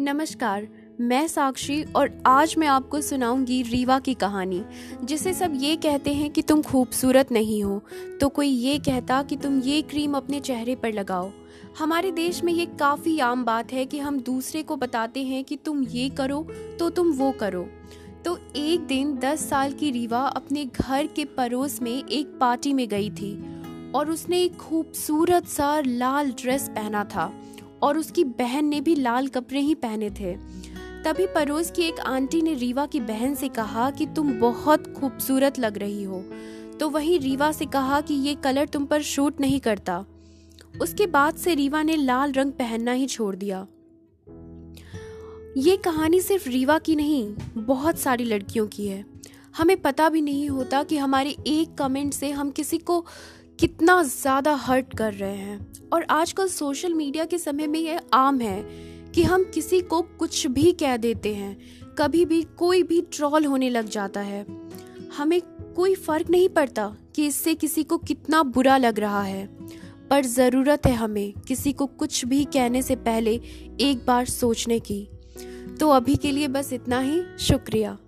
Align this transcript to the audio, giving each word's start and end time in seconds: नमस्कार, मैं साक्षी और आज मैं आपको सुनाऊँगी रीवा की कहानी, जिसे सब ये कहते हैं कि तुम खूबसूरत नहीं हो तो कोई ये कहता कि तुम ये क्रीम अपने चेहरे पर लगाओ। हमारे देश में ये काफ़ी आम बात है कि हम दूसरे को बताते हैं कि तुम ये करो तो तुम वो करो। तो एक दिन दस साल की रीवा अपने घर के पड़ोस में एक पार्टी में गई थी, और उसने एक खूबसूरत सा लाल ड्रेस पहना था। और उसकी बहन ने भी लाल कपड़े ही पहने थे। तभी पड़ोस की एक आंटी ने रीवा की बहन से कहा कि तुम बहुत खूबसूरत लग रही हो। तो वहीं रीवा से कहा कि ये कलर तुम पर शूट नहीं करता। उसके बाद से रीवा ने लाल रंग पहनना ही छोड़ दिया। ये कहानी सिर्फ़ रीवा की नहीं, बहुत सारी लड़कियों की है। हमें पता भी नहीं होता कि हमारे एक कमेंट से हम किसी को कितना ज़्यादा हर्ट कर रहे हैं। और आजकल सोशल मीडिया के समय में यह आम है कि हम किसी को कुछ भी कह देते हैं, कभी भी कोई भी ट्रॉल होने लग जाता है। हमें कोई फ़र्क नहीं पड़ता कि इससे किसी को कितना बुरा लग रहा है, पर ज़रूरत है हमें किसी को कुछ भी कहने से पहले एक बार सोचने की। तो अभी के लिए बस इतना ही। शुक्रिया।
नमस्कार, 0.00 0.66
मैं 1.00 1.26
साक्षी 1.28 1.82
और 1.96 2.10
आज 2.26 2.54
मैं 2.58 2.66
आपको 2.66 3.00
सुनाऊँगी 3.00 3.60
रीवा 3.62 3.98
की 3.98 4.12
कहानी, 4.14 4.62
जिसे 5.04 5.32
सब 5.34 5.52
ये 5.54 5.74
कहते 5.76 6.12
हैं 6.14 6.30
कि 6.30 6.42
तुम 6.42 6.62
खूबसूरत 6.62 7.32
नहीं 7.32 7.62
हो 7.64 7.80
तो 8.20 8.28
कोई 8.28 8.48
ये 8.48 8.78
कहता 8.78 9.22
कि 9.22 9.36
तुम 9.36 9.58
ये 9.60 9.82
क्रीम 9.82 10.14
अपने 10.16 10.40
चेहरे 10.40 10.74
पर 10.74 10.92
लगाओ। 10.92 11.30
हमारे 11.78 12.12
देश 12.12 12.42
में 12.44 12.52
ये 12.52 12.66
काफ़ी 12.80 13.18
आम 13.18 13.44
बात 13.44 13.72
है 13.72 13.84
कि 13.86 13.98
हम 13.98 14.20
दूसरे 14.20 14.62
को 14.62 14.76
बताते 14.76 15.24
हैं 15.24 15.42
कि 15.44 15.56
तुम 15.56 15.82
ये 15.84 16.08
करो 16.10 16.42
तो 16.78 16.88
तुम 16.90 17.12
वो 17.12 17.30
करो। 17.32 17.66
तो 18.24 18.38
एक 18.56 18.86
दिन 18.86 19.16
दस 19.18 19.48
साल 19.50 19.72
की 19.72 19.90
रीवा 19.90 20.20
अपने 20.20 20.64
घर 20.66 21.06
के 21.06 21.24
पड़ोस 21.36 21.80
में 21.82 21.92
एक 21.92 22.36
पार्टी 22.40 22.72
में 22.72 22.86
गई 22.88 23.10
थी, 23.10 23.34
और 23.94 24.10
उसने 24.10 24.42
एक 24.42 24.56
खूबसूरत 24.58 25.46
सा 25.48 25.78
लाल 25.80 26.32
ड्रेस 26.32 26.68
पहना 26.68 27.04
था। 27.06 27.32
और 27.82 27.98
उसकी 27.98 28.24
बहन 28.24 28.64
ने 28.64 28.80
भी 28.80 28.94
लाल 28.94 29.28
कपड़े 29.28 29.60
ही 29.60 29.74
पहने 29.74 30.10
थे। 30.10 30.36
तभी 31.04 31.26
पड़ोस 31.26 31.70
की 31.70 31.82
एक 31.82 32.00
आंटी 32.00 32.42
ने 32.42 32.54
रीवा 32.54 32.86
की 32.86 33.00
बहन 33.00 33.34
से 33.34 33.48
कहा 33.48 33.90
कि 33.90 34.06
तुम 34.06 34.32
बहुत 34.32 34.94
खूबसूरत 35.00 35.58
लग 35.58 35.78
रही 35.78 36.02
हो। 36.02 36.24
तो 36.80 36.90
वहीं 36.90 37.20
रीवा 37.20 37.52
से 37.52 37.66
कहा 37.66 38.00
कि 38.00 38.14
ये 38.14 38.34
कलर 38.34 38.68
तुम 38.68 38.84
पर 38.84 39.02
शूट 39.02 39.40
नहीं 39.40 39.60
करता। 39.60 40.04
उसके 40.82 41.06
बाद 41.06 41.34
से 41.34 41.54
रीवा 41.54 41.82
ने 41.82 41.96
लाल 41.96 42.32
रंग 42.32 42.52
पहनना 42.52 42.92
ही 42.92 43.06
छोड़ 43.06 43.36
दिया। 43.36 43.66
ये 45.56 45.76
कहानी 45.76 46.20
सिर्फ़ 46.20 46.48
रीवा 46.48 46.78
की 46.78 46.96
नहीं, 46.96 47.34
बहुत 47.56 47.98
सारी 47.98 48.24
लड़कियों 48.24 48.66
की 48.66 48.86
है। 48.86 49.04
हमें 49.56 49.82
पता 49.82 50.08
भी 50.08 50.20
नहीं 50.20 50.48
होता 50.48 50.82
कि 50.82 50.96
हमारे 50.96 51.36
एक 51.46 51.74
कमेंट 51.74 52.14
से 52.14 52.30
हम 52.30 52.50
किसी 52.50 52.78
को 52.78 53.06
कितना 53.60 54.02
ज़्यादा 54.02 54.52
हर्ट 54.54 54.96
कर 54.96 55.12
रहे 55.14 55.36
हैं। 55.36 55.88
और 55.92 56.04
आजकल 56.10 56.48
सोशल 56.48 56.94
मीडिया 56.94 57.24
के 57.24 57.38
समय 57.38 57.66
में 57.66 57.78
यह 57.80 58.00
आम 58.12 58.40
है 58.40 58.62
कि 59.14 59.22
हम 59.22 59.44
किसी 59.44 59.80
को 59.80 60.00
कुछ 60.18 60.46
भी 60.46 60.72
कह 60.72 60.96
देते 60.96 61.34
हैं, 61.34 61.56
कभी 61.98 62.24
भी 62.24 62.42
कोई 62.58 62.82
भी 62.82 63.00
ट्रॉल 63.12 63.44
होने 63.44 63.70
लग 63.70 63.88
जाता 63.88 64.20
है। 64.20 64.44
हमें 65.16 65.40
कोई 65.76 65.94
फ़र्क 65.94 66.30
नहीं 66.30 66.48
पड़ता 66.48 66.86
कि 67.16 67.26
इससे 67.26 67.54
किसी 67.54 67.84
को 67.84 67.98
कितना 67.98 68.42
बुरा 68.42 68.76
लग 68.76 69.00
रहा 69.00 69.22
है, 69.22 69.46
पर 70.10 70.24
ज़रूरत 70.24 70.86
है 70.86 70.94
हमें 70.94 71.32
किसी 71.48 71.72
को 71.72 71.86
कुछ 71.86 72.24
भी 72.24 72.44
कहने 72.44 72.82
से 72.82 72.96
पहले 72.96 73.40
एक 73.80 74.04
बार 74.06 74.26
सोचने 74.26 74.80
की। 74.80 75.02
तो 75.80 75.88
अभी 75.88 76.16
के 76.16 76.32
लिए 76.32 76.48
बस 76.48 76.72
इतना 76.72 77.00
ही। 77.00 77.22
शुक्रिया। 77.38 77.98